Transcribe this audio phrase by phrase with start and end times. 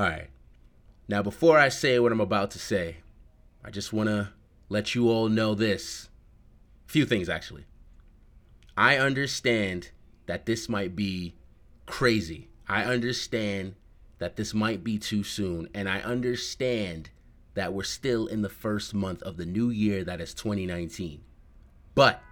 [0.00, 0.30] All right.
[1.08, 2.96] Now, before I say what I'm about to say,
[3.62, 4.30] I just want to
[4.70, 6.08] let you all know this.
[6.88, 7.66] A few things, actually.
[8.78, 9.90] I understand
[10.24, 11.34] that this might be
[11.84, 12.48] crazy.
[12.66, 13.74] I understand
[14.16, 15.68] that this might be too soon.
[15.74, 17.10] And I understand
[17.52, 21.20] that we're still in the first month of the new year that is 2019.
[21.94, 22.22] But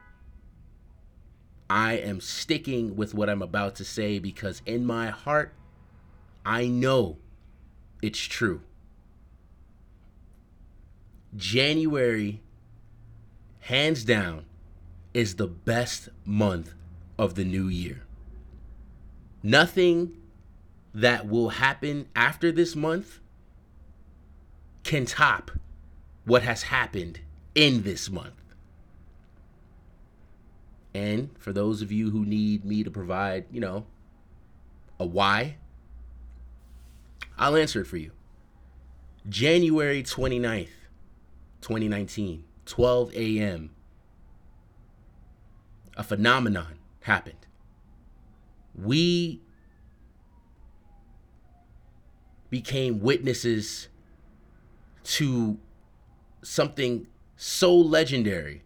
[1.69, 5.53] I am sticking with what I'm about to say because in my heart,
[6.47, 7.19] I know
[8.03, 8.63] it's true.
[11.37, 12.41] January,
[13.61, 14.45] hands down,
[15.15, 16.75] is the best month
[17.19, 18.03] of the new year.
[19.43, 20.17] Nothing
[20.95, 23.21] that will happen after this month
[24.85, 25.51] can top
[26.25, 27.21] what has happened
[27.55, 28.35] in this month.
[30.95, 33.87] And for those of you who need me to provide, you know,
[34.99, 35.57] a why,
[37.39, 38.11] I'll answer it for you.
[39.29, 40.69] January 29th,
[41.61, 43.71] 2019, 12 a.m.,
[45.97, 47.47] a phenomenon happened.
[48.75, 49.41] We
[52.51, 53.89] became witnesses
[55.05, 55.59] to
[56.43, 58.63] something so legendary,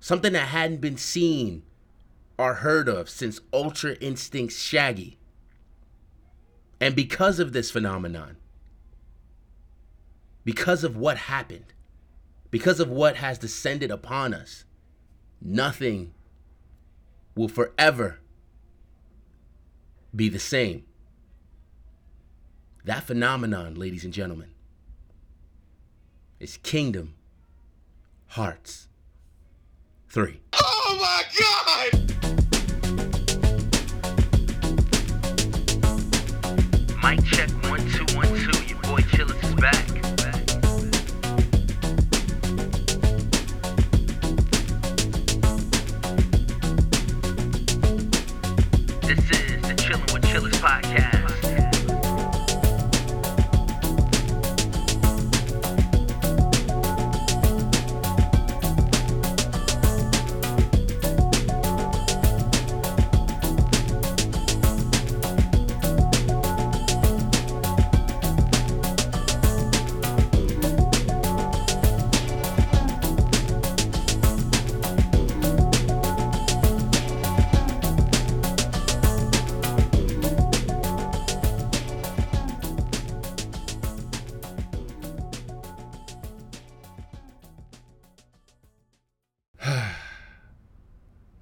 [0.00, 1.62] something that hadn't been seen
[2.38, 5.18] or heard of since Ultra Instinct Shaggy.
[6.80, 8.36] And because of this phenomenon,
[10.44, 11.72] because of what happened,
[12.50, 14.64] because of what has descended upon us,
[15.40, 16.12] nothing
[17.34, 18.20] will forever
[20.14, 20.84] be the same.
[22.84, 24.50] That phenomenon, ladies and gentlemen,
[26.38, 27.14] is Kingdom
[28.28, 28.88] Hearts
[30.08, 30.40] 3.
[30.54, 32.15] Oh my god!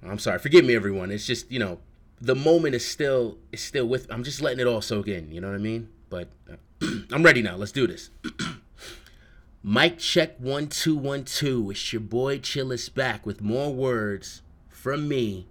[0.09, 0.39] I'm sorry.
[0.39, 1.11] Forgive me, everyone.
[1.11, 1.79] It's just you know,
[2.21, 4.11] the moment is still is still with.
[4.11, 5.31] I'm just letting it all soak in.
[5.31, 5.89] You know what I mean?
[6.09, 6.55] But uh,
[7.11, 7.55] I'm ready now.
[7.55, 8.09] Let's do this.
[9.63, 11.71] Mic check one two one two.
[11.71, 15.47] It's your boy Chillest back with more words from me,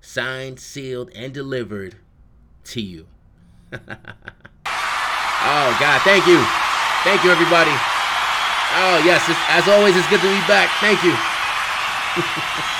[0.00, 1.96] signed, sealed, and delivered
[2.64, 3.06] to you.
[3.72, 3.76] oh
[5.78, 6.42] God, thank you,
[7.04, 7.72] thank you, everybody.
[8.76, 10.70] Oh yes, as always, it's good to be back.
[10.80, 11.14] Thank you.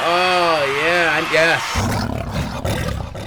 [0.00, 1.62] Oh, yeah, and yes.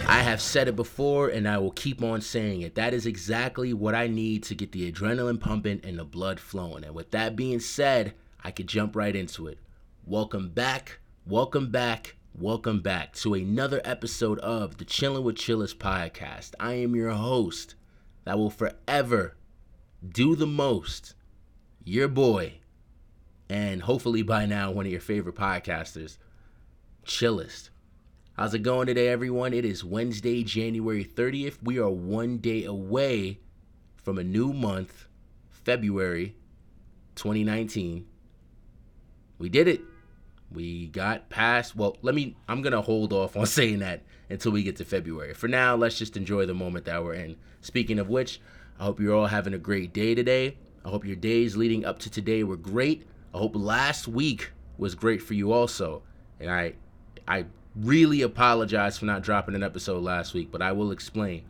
[0.08, 2.76] I have said it before and I will keep on saying it.
[2.76, 6.86] That is exactly what I need to get the adrenaline pumping and the blood flowing.
[6.86, 9.58] And with that being said, I could jump right into it.
[10.06, 16.54] Welcome back, welcome back, welcome back to another episode of the Chillin' with Chillest podcast.
[16.58, 17.76] I am your host
[18.24, 19.36] that will forever
[20.08, 21.16] do the most,
[21.84, 22.54] your boy,
[23.50, 26.18] and hopefully by now one of your favorite podcasters,
[27.06, 27.70] Chillest.
[28.38, 29.54] How's it going today, everyone?
[29.54, 31.58] It is Wednesday, January 30th.
[31.62, 33.40] We are one day away
[33.96, 35.08] from a new month,
[35.50, 36.36] February
[37.16, 38.06] 2019.
[39.40, 39.82] We did it.
[40.52, 44.52] We got past, well, let me, I'm going to hold off on saying that until
[44.52, 45.34] we get to February.
[45.34, 47.36] For now, let's just enjoy the moment that we're in.
[47.62, 48.40] Speaking of which,
[48.80, 50.58] I hope you're all having a great day today.
[50.86, 53.08] I hope your days leading up to today were great.
[53.34, 56.04] I hope last week was great for you also.
[56.40, 56.74] And I
[57.32, 57.46] I
[57.76, 61.46] really apologize for not dropping an episode last week, but I will explain.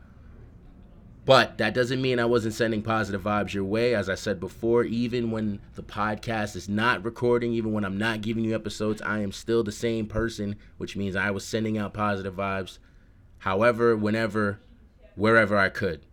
[1.26, 3.96] But that doesn't mean I wasn't sending positive vibes your way.
[3.96, 8.22] As I said before, even when the podcast is not recording, even when I'm not
[8.22, 11.96] giving you episodes, I am still the same person, which means I was sending out
[11.96, 12.78] positive vibes
[13.40, 14.60] however, whenever,
[15.16, 16.06] wherever I could.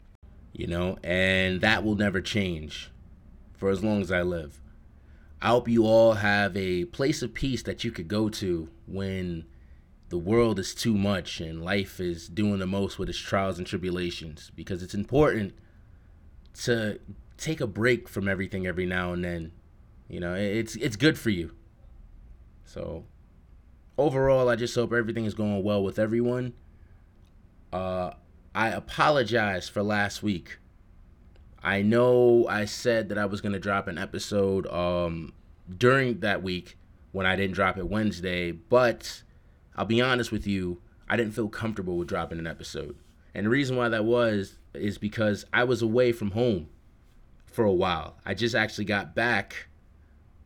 [0.55, 2.91] You know, and that will never change
[3.55, 4.63] for as long as I live.
[5.43, 9.45] I hope you all have a place of peace that you could go to when
[10.09, 13.67] the world is too much and life is doing the most with its trials and
[13.67, 15.55] tribulations because it's important
[16.63, 16.99] to
[17.37, 19.53] take a break from everything every now and then.
[20.09, 21.53] You know, it's it's good for you.
[22.65, 23.05] So
[23.99, 26.55] overall, I just hope everything is going well with everyone.
[27.71, 28.13] Uh,
[28.55, 30.59] I apologize for last week.
[31.63, 35.35] I know I said that I was gonna drop an episode um,
[35.77, 36.79] during that week
[37.13, 39.23] when I didn't drop it Wednesday, but
[39.79, 42.97] I'll be honest with you, I didn't feel comfortable with dropping an episode.
[43.33, 46.69] And the reason why that was is because I was away from home
[47.47, 48.17] for a while.
[48.27, 49.69] I just actually got back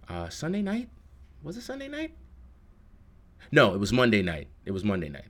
[0.06, 0.90] uh, Sunday night.
[1.43, 2.14] Was it Sunday night?
[3.50, 4.49] No, it was Monday night.
[4.67, 5.29] It was Monday night.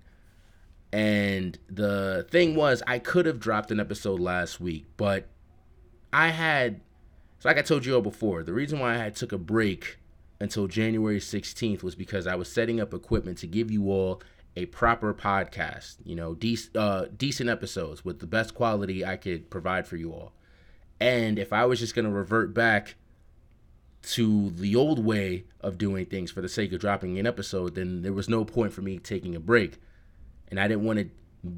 [0.93, 5.28] And the thing was, I could have dropped an episode last week, but
[6.12, 6.81] I had,
[7.38, 9.99] so like I told you all before, the reason why I took a break
[10.43, 14.21] until January 16th was because I was setting up equipment to give you all
[14.56, 19.50] a proper podcast, you know, dec- uh, decent episodes with the best quality I could
[19.50, 20.33] provide for you all.
[21.00, 22.97] And if I was just going to revert back
[24.03, 28.03] to the old way of doing things for the sake of dropping an episode, then
[28.03, 29.79] there was no point for me taking a break.
[30.49, 31.09] And I didn't want to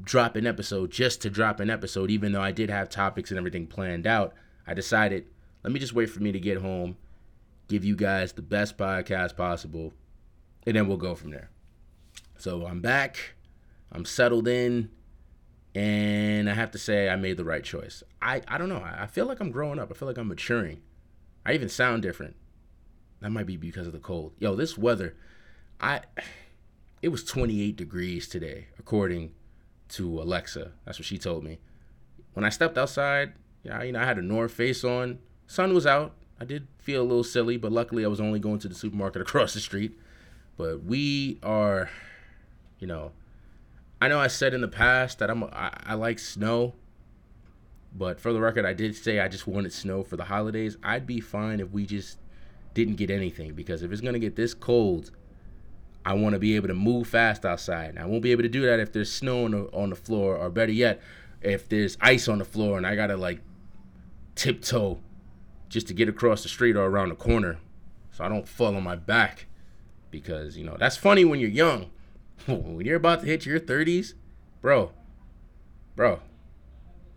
[0.03, 3.39] drop an episode just to drop an episode, even though I did have topics and
[3.39, 4.35] everything planned out.
[4.67, 5.25] I decided,
[5.63, 6.97] let me just wait for me to get home,
[7.67, 9.93] give you guys the best podcast possible,
[10.65, 11.49] and then we'll go from there.
[12.37, 13.35] So I'm back,
[13.91, 14.89] I'm settled in,
[15.73, 18.03] and I have to say I made the right choice.
[18.21, 20.81] I, I don't know, I feel like I'm growing up, I feel like I'm maturing.
[21.45, 22.35] I even sound different.
[23.21, 24.33] That might be because of the cold.
[24.39, 25.15] Yo, this weather,
[25.79, 26.01] I
[27.01, 29.31] it was 28 degrees today, according
[29.89, 30.71] to Alexa.
[30.85, 31.59] That's what she told me.
[32.33, 33.33] When I stepped outside,
[33.63, 35.19] yeah, you know, I had a North Face on.
[35.47, 36.15] Sun was out.
[36.39, 39.21] I did feel a little silly, but luckily I was only going to the supermarket
[39.23, 39.97] across the street.
[40.57, 41.89] But we are,
[42.79, 43.11] you know,
[44.01, 46.73] I know I said in the past that I'm I, I like snow,
[47.93, 50.77] but for the record, I did say I just wanted snow for the holidays.
[50.83, 52.17] I'd be fine if we just
[52.73, 55.11] didn't get anything because if it's gonna get this cold,
[56.05, 57.89] I want to be able to move fast outside.
[57.91, 59.95] And I won't be able to do that if there's snow on the, on the
[59.95, 61.01] floor, or better yet,
[61.41, 63.39] if there's ice on the floor and I gotta like
[64.35, 64.99] tiptoe
[65.75, 67.59] just to get across the street or around the corner
[68.09, 69.47] so I don't fall on my back.
[70.09, 71.91] Because, you know, that's funny when you're young.
[72.45, 74.13] when you're about to hit your 30s,
[74.61, 74.93] bro,
[75.97, 76.21] bro,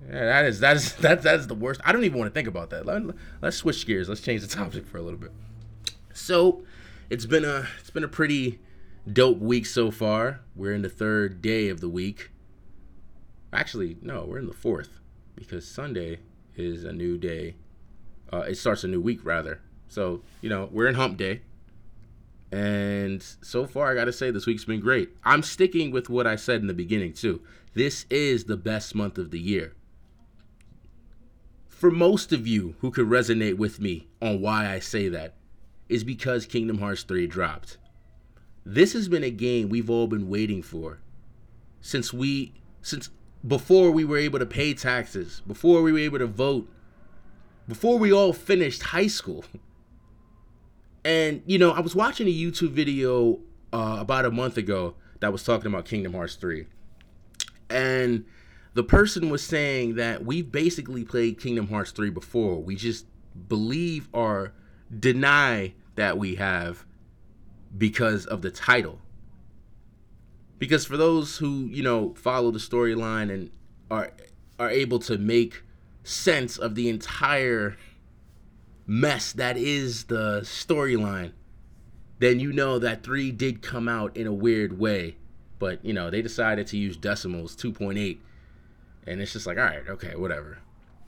[0.04, 1.80] yeah, that is that is that that's the worst.
[1.84, 2.84] I don't even want to think about that.
[2.84, 3.02] Let,
[3.40, 4.08] let's switch gears.
[4.08, 5.30] Let's change the topic for a little bit.
[6.12, 6.64] So,
[7.10, 8.58] it's been a it's been a pretty
[9.10, 10.40] dope week so far.
[10.56, 12.30] We're in the third day of the week.
[13.52, 14.98] Actually, no, we're in the fourth
[15.36, 16.18] because Sunday
[16.56, 17.54] is a new day.
[18.32, 19.60] Uh, it starts a new week rather.
[19.88, 21.42] So you know we're in Hump Day,
[22.52, 25.10] and so far I gotta say this week's been great.
[25.24, 27.42] I'm sticking with what I said in the beginning too.
[27.74, 29.74] This is the best month of the year.
[31.66, 35.34] For most of you who could resonate with me on why I say that,
[35.88, 37.78] is because Kingdom Hearts 3 dropped.
[38.64, 40.98] This has been a game we've all been waiting for
[41.80, 42.52] since we
[42.82, 43.10] since
[43.46, 46.68] before we were able to pay taxes, before we were able to vote,
[47.68, 49.44] before we all finished high school.
[51.04, 53.40] And you know, I was watching a YouTube video
[53.72, 56.66] uh, about a month ago that was talking about Kingdom Hearts 3.
[57.70, 58.24] And
[58.74, 62.62] the person was saying that we've basically played Kingdom Hearts 3 before.
[62.62, 63.06] We just
[63.48, 64.52] believe or
[64.98, 66.86] deny that we have
[67.76, 69.00] because of the title.
[70.58, 73.50] Because for those who, you know, follow the storyline and
[73.90, 74.10] are
[74.58, 75.62] are able to make
[76.04, 77.76] sense of the entire
[78.86, 81.32] mess that is the storyline,
[82.18, 85.16] then you know that 3 did come out in a weird way.
[85.58, 88.18] But, you know, they decided to use decimals 2.8
[89.06, 90.58] and it's just like, all right, okay, whatever.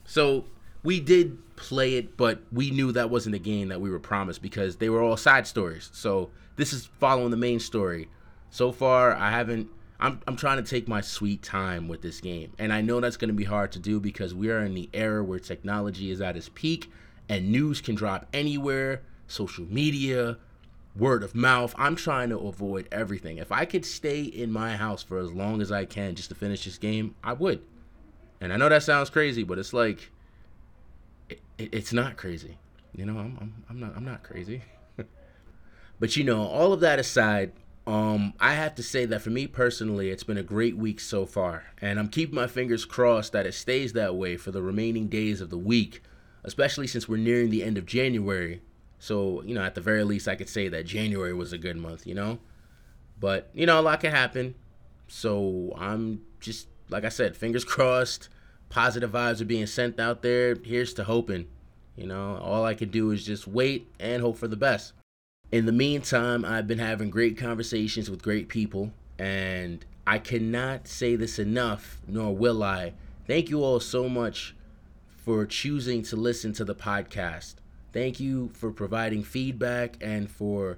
[0.03, 0.45] So
[0.83, 4.41] we did play it, but we knew that wasn't the game that we were promised
[4.41, 5.89] because they were all side stories.
[5.93, 8.09] So this is following the main story.
[8.49, 9.69] So far, I haven't.
[10.01, 12.53] I'm, I'm trying to take my sweet time with this game.
[12.57, 14.89] And I know that's going to be hard to do because we are in the
[14.93, 16.91] era where technology is at its peak
[17.29, 20.37] and news can drop anywhere, social media,
[20.95, 21.73] word of mouth.
[21.77, 23.37] I'm trying to avoid everything.
[23.37, 26.35] If I could stay in my house for as long as I can just to
[26.35, 27.61] finish this game, I would.
[28.41, 30.11] And I know that sounds crazy, but it's like
[31.29, 32.57] it, it, it's not crazy.
[32.95, 34.63] You know, I'm, I'm I'm not I'm not crazy.
[35.99, 37.53] but you know, all of that aside,
[37.87, 41.25] um, I have to say that for me personally, it's been a great week so
[41.25, 45.07] far, and I'm keeping my fingers crossed that it stays that way for the remaining
[45.07, 46.01] days of the week,
[46.43, 48.61] especially since we're nearing the end of January.
[48.99, 51.77] So, you know, at the very least, I could say that January was a good
[51.77, 52.39] month, you know?
[53.19, 54.53] But, you know, a lot can happen.
[55.07, 58.29] So I'm just, like I said, fingers crossed
[58.71, 60.55] positive vibes are being sent out there.
[60.63, 61.47] Here's to hoping.
[61.95, 64.93] You know, all I can do is just wait and hope for the best.
[65.51, 71.17] In the meantime, I've been having great conversations with great people, and I cannot say
[71.17, 72.93] this enough, nor will I.
[73.27, 74.55] Thank you all so much
[75.25, 77.55] for choosing to listen to the podcast.
[77.91, 80.77] Thank you for providing feedback and for,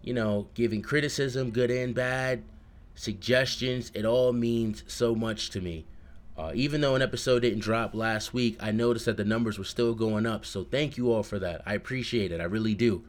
[0.00, 2.44] you know, giving criticism, good and bad,
[2.94, 3.92] suggestions.
[3.94, 5.84] It all means so much to me.
[6.34, 9.64] Uh, even though an episode didn't drop last week, I noticed that the numbers were
[9.64, 10.46] still going up.
[10.46, 11.60] So thank you all for that.
[11.66, 12.40] I appreciate it.
[12.40, 13.04] I really do.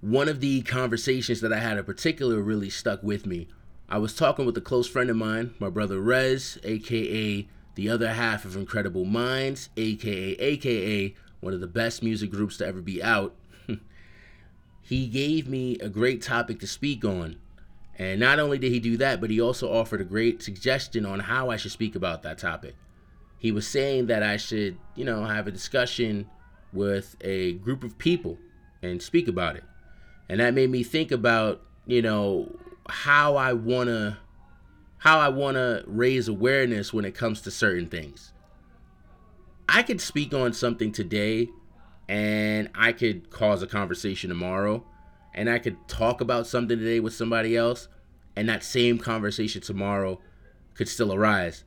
[0.00, 3.48] One of the conversations that I had in particular really stuck with me.
[3.88, 8.12] I was talking with a close friend of mine, my brother Rez, aka the other
[8.12, 13.02] half of Incredible Minds, aka aka one of the best music groups to ever be
[13.02, 13.34] out.
[14.82, 17.36] he gave me a great topic to speak on
[17.98, 21.18] and not only did he do that, but he also offered a great suggestion on
[21.18, 22.76] how I should speak about that topic.
[23.38, 26.30] He was saying that I should, you know, have a discussion
[26.72, 28.38] with a group of people
[28.82, 29.64] and speak about it.
[30.28, 32.54] And that made me think about, you know,
[32.88, 34.18] how I want to
[34.98, 38.32] how I want to raise awareness when it comes to certain things.
[39.68, 41.50] I could speak on something today
[42.08, 44.84] and I could cause a conversation tomorrow
[45.34, 47.86] and I could talk about something today with somebody else,
[48.34, 50.20] and that same conversation tomorrow
[50.74, 51.62] could still arise.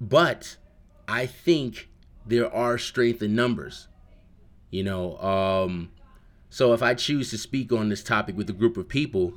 [0.00, 0.56] But
[1.06, 1.88] I think
[2.26, 3.86] there are strength in numbers.
[4.70, 5.92] You know, um,
[6.50, 9.34] so if I choose to speak on this topic with a group of people,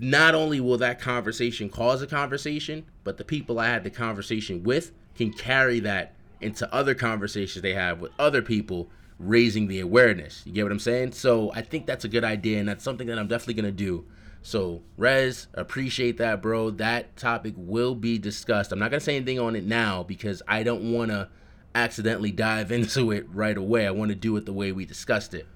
[0.00, 4.62] not only will that conversation cause a conversation, but the people I had the conversation
[4.62, 10.42] with can carry that into other conversations they have with other people raising the awareness.
[10.46, 11.12] You get what I'm saying?
[11.12, 14.04] So I think that's a good idea, and that's something that I'm definitely gonna do.
[14.42, 16.70] So Rez, appreciate that, bro.
[16.70, 18.70] That topic will be discussed.
[18.70, 21.30] I'm not gonna say anything on it now because I don't wanna
[21.74, 23.86] accidentally dive into it right away.
[23.86, 25.46] I want to do it the way we discussed it.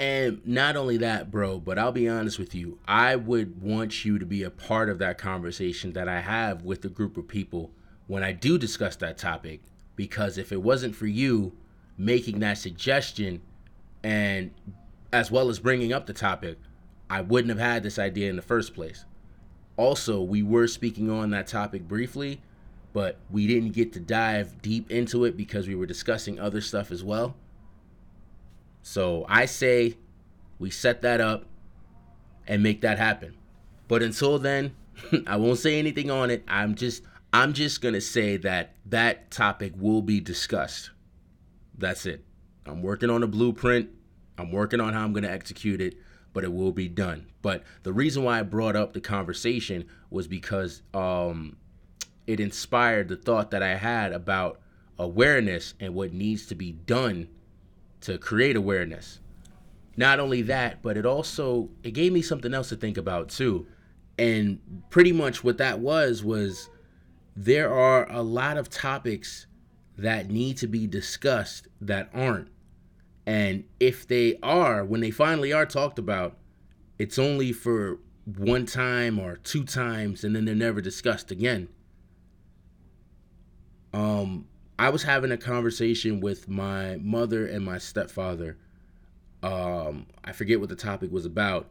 [0.00, 2.78] And not only that, bro, but I'll be honest with you.
[2.88, 6.82] I would want you to be a part of that conversation that I have with
[6.86, 7.70] a group of people
[8.06, 9.60] when I do discuss that topic.
[9.96, 11.52] Because if it wasn't for you,
[11.98, 13.42] making that suggestion
[14.02, 14.52] and
[15.12, 16.56] as well as bringing up the topic,
[17.10, 19.04] I wouldn't have had this idea in the first place.
[19.76, 22.40] Also, we were speaking on that topic briefly,
[22.94, 26.90] but we didn't get to dive deep into it because we were discussing other stuff
[26.90, 27.34] as well.
[28.82, 29.96] So I say
[30.58, 31.46] we set that up
[32.46, 33.36] and make that happen.
[33.88, 34.74] But until then,
[35.26, 36.44] I won't say anything on it.
[36.48, 40.90] I'm just I'm just going to say that that topic will be discussed.
[41.78, 42.24] That's it.
[42.66, 43.90] I'm working on a blueprint.
[44.36, 45.96] I'm working on how I'm going to execute it,
[46.32, 47.26] but it will be done.
[47.40, 51.56] But the reason why I brought up the conversation was because um,
[52.26, 54.60] it inspired the thought that I had about
[54.98, 57.28] awareness and what needs to be done
[58.02, 59.20] to create awareness.
[59.96, 63.66] Not only that, but it also it gave me something else to think about too.
[64.18, 66.68] And pretty much what that was was
[67.36, 69.46] there are a lot of topics
[69.96, 72.48] that need to be discussed that aren't.
[73.26, 76.36] And if they are, when they finally are talked about,
[76.98, 81.68] it's only for one time or two times and then they're never discussed again.
[83.92, 84.46] Um
[84.80, 88.56] I was having a conversation with my mother and my stepfather.
[89.42, 91.68] Um I forget what the topic was about,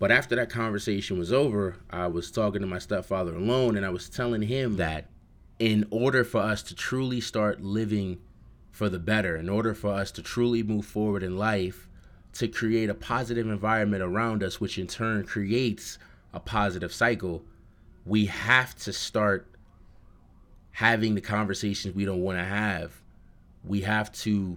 [0.00, 3.90] but after that conversation was over, I was talking to my stepfather alone and I
[3.90, 5.06] was telling him that
[5.60, 8.18] in order for us to truly start living
[8.72, 11.88] for the better, in order for us to truly move forward in life,
[12.32, 15.96] to create a positive environment around us, which in turn creates
[16.34, 17.44] a positive cycle,
[18.04, 19.46] we have to start
[20.78, 22.92] having the conversations we don't want to have.
[23.64, 24.56] We have to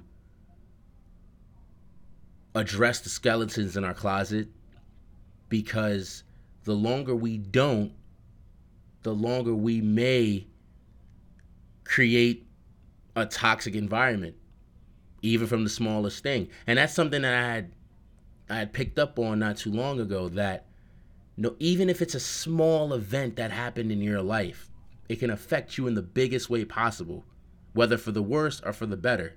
[2.54, 4.48] address the skeletons in our closet
[5.50, 6.24] because
[6.64, 7.92] the longer we don't,
[9.02, 10.46] the longer we may
[11.86, 12.46] create
[13.16, 14.36] a toxic environment,
[15.24, 16.50] even from the smallest thing.
[16.68, 17.72] And that's something that I had
[18.48, 20.68] I had picked up on not too long ago that
[21.36, 24.71] no even if it's a small event that happened in your life,
[25.12, 27.26] it can affect you in the biggest way possible,
[27.74, 29.36] whether for the worse or for the better.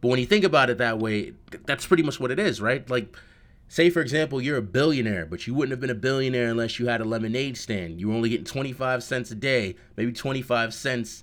[0.00, 1.34] But when you think about it that way,
[1.66, 2.88] that's pretty much what it is, right?
[2.88, 3.16] Like
[3.68, 6.88] say for example you're a billionaire but you wouldn't have been a billionaire unless you
[6.88, 11.22] had a lemonade stand you were only getting 25 cents a day maybe 25 cents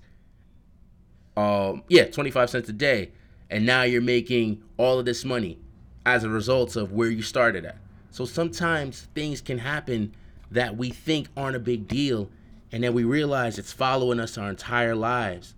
[1.37, 3.11] um, yeah, 25 cents a day,
[3.49, 5.59] and now you're making all of this money
[6.05, 7.77] as a result of where you started at.
[8.09, 10.15] So sometimes things can happen
[10.49, 12.31] that we think aren't a big deal,
[12.71, 15.55] and then we realize it's following us our entire lives.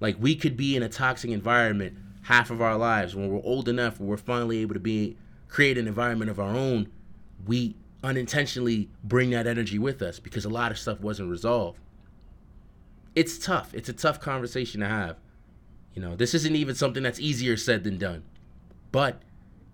[0.00, 3.68] Like we could be in a toxic environment half of our lives when we're old
[3.68, 5.16] enough we're finally able to be
[5.48, 6.88] create an environment of our own,
[7.46, 11.78] we unintentionally bring that energy with us because a lot of stuff wasn't resolved.
[13.14, 13.72] It's tough.
[13.72, 15.16] It's a tough conversation to have.
[15.94, 18.22] You know, this isn't even something that's easier said than done.
[18.92, 19.22] But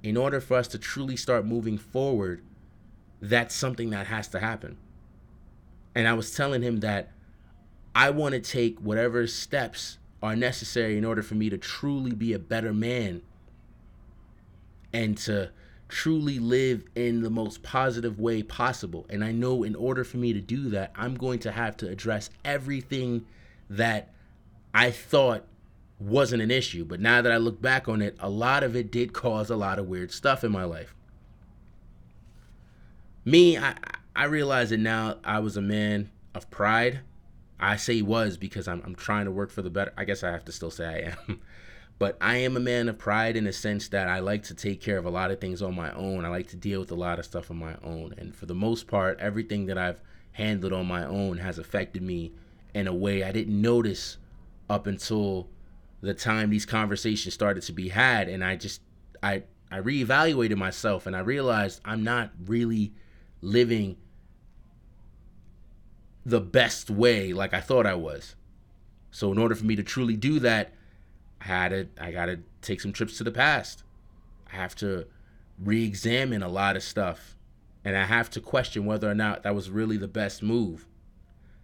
[0.02, 2.44] in order for us to truly start moving forward,
[3.20, 4.76] that's something that has to happen.
[5.94, 7.10] And I was telling him that
[7.94, 12.32] I want to take whatever steps are necessary in order for me to truly be
[12.32, 13.22] a better man
[14.92, 15.50] and to
[15.88, 19.04] truly live in the most positive way possible.
[19.10, 21.88] And I know in order for me to do that, I'm going to have to
[21.88, 23.26] address everything
[23.68, 24.10] that
[24.72, 25.44] I thought
[25.98, 26.84] wasn't an issue.
[26.84, 29.56] But now that I look back on it, a lot of it did cause a
[29.56, 30.94] lot of weird stuff in my life.
[33.24, 33.74] Me, I
[34.14, 37.00] I realize that now I was a man of pride.
[37.58, 39.92] I say was because I'm I'm trying to work for the better.
[39.96, 41.40] I guess I have to still say I am.
[41.98, 44.80] but I am a man of pride in the sense that I like to take
[44.80, 46.24] care of a lot of things on my own.
[46.24, 48.14] I like to deal with a lot of stuff on my own.
[48.18, 50.00] And for the most part, everything that I've
[50.32, 52.32] handled on my own has affected me
[52.74, 54.16] in a way I didn't notice
[54.68, 55.48] up until
[56.00, 58.80] the time these conversations started to be had and I just
[59.22, 62.92] I I reevaluated myself and I realized I'm not really
[63.42, 63.96] living
[66.24, 68.34] the best way like I thought I was.
[69.10, 70.72] So in order for me to truly do that,
[71.40, 73.82] I had to I got to take some trips to the past.
[74.50, 75.06] I have to
[75.58, 77.36] re-examine a lot of stuff
[77.84, 80.86] and I have to question whether or not that was really the best move.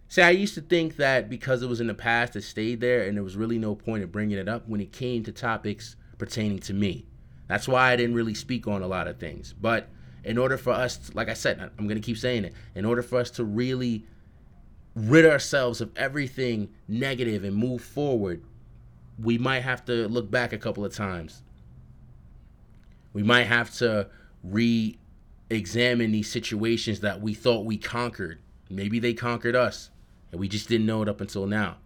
[0.09, 3.03] See, I used to think that because it was in the past, it stayed there,
[3.03, 5.95] and there was really no point in bringing it up when it came to topics
[6.17, 7.05] pertaining to me.
[7.47, 9.53] That's why I didn't really speak on a lot of things.
[9.53, 9.87] But
[10.23, 12.85] in order for us, to, like I said, I'm going to keep saying it, in
[12.85, 14.05] order for us to really
[14.95, 18.43] rid ourselves of everything negative and move forward,
[19.21, 21.43] we might have to look back a couple of times.
[23.13, 24.09] We might have to
[24.43, 24.97] re
[25.49, 28.39] examine these situations that we thought we conquered.
[28.69, 29.89] Maybe they conquered us
[30.31, 31.77] and we just didn't know it up until now.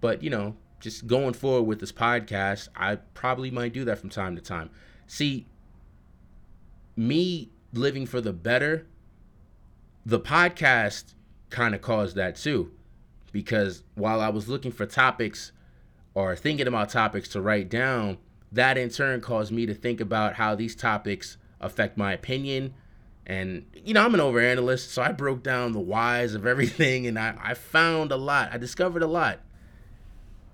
[0.00, 4.10] But, you know, just going forward with this podcast, I probably might do that from
[4.10, 4.70] time to time.
[5.06, 5.46] See,
[6.96, 8.86] me living for the better,
[10.06, 11.14] the podcast
[11.50, 12.72] kind of caused that too.
[13.32, 15.52] Because while I was looking for topics
[16.14, 18.18] or thinking about topics to write down,
[18.52, 22.74] that in turn caused me to think about how these topics affect my opinion,
[23.26, 27.18] and, you know, I'm an overanalyst, so I broke down the whys of everything and
[27.18, 28.50] I, I found a lot.
[28.52, 29.40] I discovered a lot.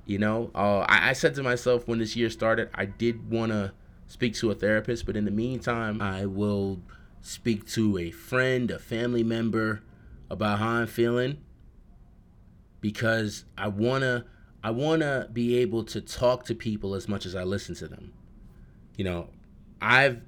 [0.07, 3.53] You know, uh, I, I said to myself when this year started, I did want
[3.53, 3.73] to
[4.11, 6.81] speak to a therapist, but in the meantime, I will
[7.21, 9.83] speak to a friend, a family member
[10.29, 11.39] about how I'm feeling
[12.81, 14.25] because I want to
[14.65, 17.89] I want to be able to talk to people as much as I listen to
[17.89, 18.13] them.
[18.97, 19.29] You know,
[19.81, 20.21] I've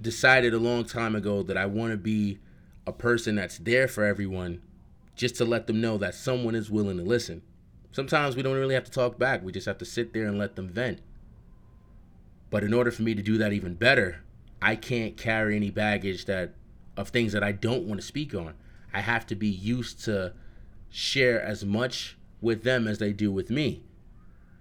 [0.00, 2.38] decided a long time ago that I want to be
[2.86, 4.60] a person that's there for everyone
[5.16, 7.40] just to let them know that someone is willing to listen.
[7.90, 10.38] Sometimes we don't really have to talk back, we just have to sit there and
[10.38, 11.00] let them vent.
[12.50, 14.22] But in order for me to do that even better,
[14.60, 16.54] I can't carry any baggage that
[16.96, 18.54] of things that I don't want to speak on.
[18.92, 20.32] I have to be used to
[20.90, 23.82] share as much with them as they do with me.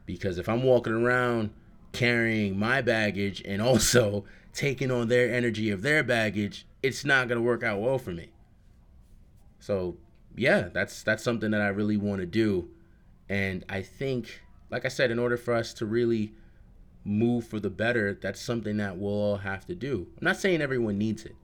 [0.05, 1.51] Because if I'm walking around
[1.93, 7.39] carrying my baggage and also taking on their energy of their baggage, it's not going
[7.39, 8.29] to work out well for me.
[9.59, 9.97] So,
[10.35, 12.69] yeah, that's that's something that I really want to do.
[13.27, 16.33] And I think like I said in order for us to really
[17.07, 20.07] move for the better, that's something that we'll all have to do.
[20.17, 21.35] I'm not saying everyone needs it,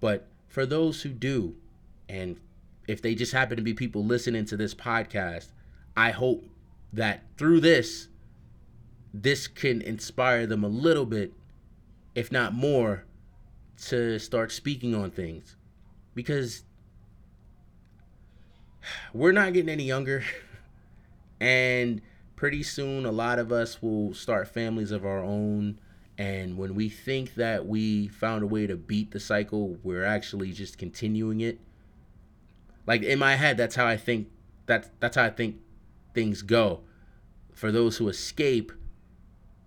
[0.00, 1.54] but for those who do
[2.08, 2.36] and
[2.86, 5.48] if they just happen to be people listening to this podcast,
[5.96, 6.44] I hope
[6.92, 8.08] that through this
[9.12, 11.32] this can inspire them a little bit
[12.16, 13.04] if not more,
[13.76, 15.54] to start speaking on things.
[16.14, 16.64] Because
[19.12, 20.24] we're not getting any younger.
[21.40, 22.00] and
[22.36, 25.78] pretty soon, a lot of us will start families of our own.
[26.18, 30.52] And when we think that we found a way to beat the cycle, we're actually
[30.52, 31.58] just continuing it.
[32.86, 34.28] Like in my head, that's how I think.
[34.66, 35.56] That's that's how I think
[36.14, 36.80] things go.
[37.52, 38.72] For those who escape,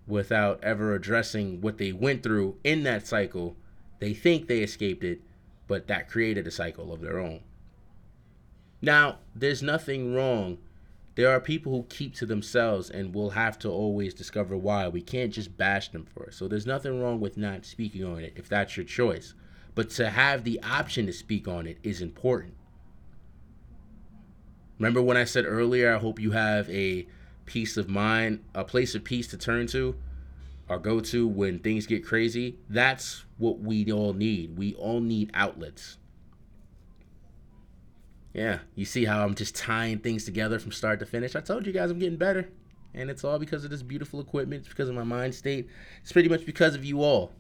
[0.10, 3.56] without ever addressing what they went through in that cycle.
[4.00, 5.22] They think they escaped it,
[5.68, 7.42] but that created a cycle of their own.
[8.82, 10.58] Now, there's nothing wrong.
[11.20, 14.88] There are people who keep to themselves and we'll have to always discover why.
[14.88, 16.34] We can't just bash them for it.
[16.34, 19.34] So there's nothing wrong with not speaking on it if that's your choice.
[19.76, 22.54] But to have the option to speak on it is important.
[24.78, 27.06] Remember when I said earlier, I hope you have a
[27.46, 29.98] peace of mind, a place of peace to turn to
[30.70, 32.60] or go to when things get crazy?
[32.70, 34.58] That's what we all need.
[34.58, 35.98] We all need outlets.
[38.34, 41.36] Yeah, you see how I'm just tying things together from start to finish?
[41.36, 42.50] I told you guys I'm getting better.
[42.94, 44.62] And it's all because of this beautiful equipment.
[44.62, 45.68] It's because of my mind state.
[46.02, 47.32] It's pretty much because of you all.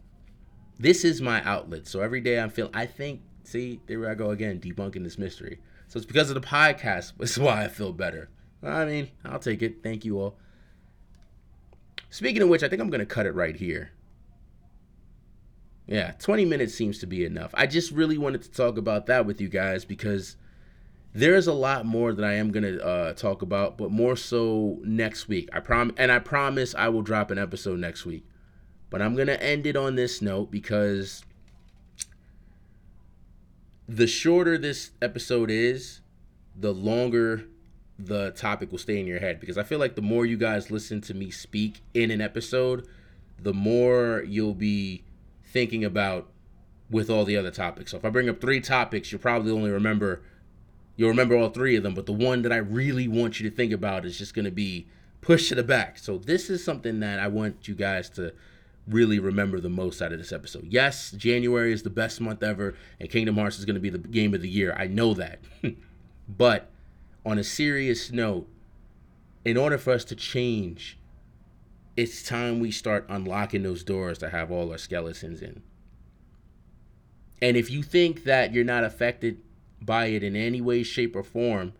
[0.77, 1.87] This is my outlet.
[1.87, 5.59] So every day I'm feeling, I think, see, there I go again, debunking this mystery.
[5.87, 7.13] So it's because of the podcast.
[7.17, 8.29] That's why I feel better.
[8.61, 9.81] I mean, I'll take it.
[9.83, 10.37] Thank you all.
[12.09, 13.91] Speaking of which, I think I'm going to cut it right here.
[15.87, 17.51] Yeah, 20 minutes seems to be enough.
[17.55, 20.35] I just really wanted to talk about that with you guys because
[21.13, 25.27] there's a lot more that I am to uh, talk about, but more so next
[25.27, 25.49] week.
[25.51, 28.25] I prom and I promise I will drop an episode next week.
[28.89, 31.23] But I'm to end it on this note because
[33.87, 36.01] the shorter this episode is,
[36.55, 37.45] the longer
[37.97, 40.71] the topic will stay in your head because I feel like the more you guys
[40.71, 42.87] listen to me speak in an episode,
[43.41, 45.03] the more you'll be
[45.43, 46.29] thinking about
[46.89, 47.91] with all the other topics.
[47.91, 50.21] So if I bring up three topics, you'll probably only remember
[50.99, 53.55] you'll remember all three of them, but the one that I really want you to
[53.55, 54.85] think about is just going to be
[55.21, 55.97] pushed to the back.
[55.97, 58.33] So this is something that I want you guys to
[58.85, 60.67] really remember the most out of this episode.
[60.69, 63.97] Yes, January is the best month ever and Kingdom Hearts is going to be the
[63.97, 64.75] game of the year.
[64.77, 65.39] I know that.
[66.27, 66.69] but
[67.25, 68.49] on a serious note,
[69.45, 70.99] in order for us to change,
[71.95, 75.63] it's time we start unlocking those doors to have all our skeletons in.
[77.41, 79.39] And if you think that you're not affected
[79.81, 81.73] by it in any way, shape, or form,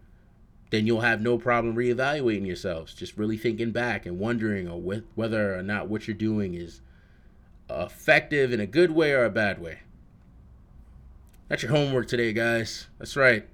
[0.70, 2.94] then you'll have no problem reevaluating yourselves.
[2.94, 6.82] Just really thinking back and wondering or with whether or not what you're doing is
[7.70, 9.80] effective in a good way or a bad way.
[11.48, 12.88] That's your homework today, guys.
[13.00, 13.48] That's right.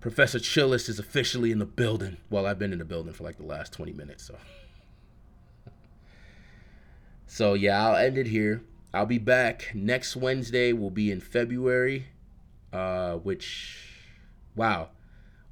[0.00, 2.18] Professor Chillest is officially in the building.
[2.30, 4.36] Well, I've been in the building for like the last 20 minutes, so.
[7.26, 8.62] So, yeah, I'll end it here.
[8.92, 10.72] I'll be back next Wednesday.
[10.72, 12.06] We'll be in February,
[12.72, 13.78] uh, which,
[14.54, 14.90] wow,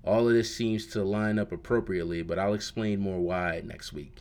[0.04, 4.18] all of this seems to line up appropriately, but I'll explain more why next week.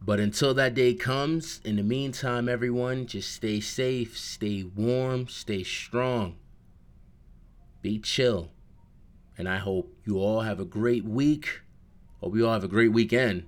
[0.00, 5.62] But until that day comes, in the meantime, everyone, just stay safe, stay warm, stay
[5.62, 6.36] strong,
[7.80, 8.50] be chill.
[9.38, 11.62] And I hope you all have a great week.
[12.20, 13.46] Hope you all have a great weekend.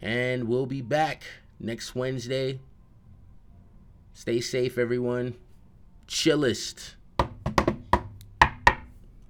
[0.00, 1.24] And we'll be back
[1.60, 2.58] next Wednesday.
[4.14, 5.34] Stay safe, everyone.
[6.08, 6.96] Chillest.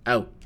[0.07, 0.42] Out.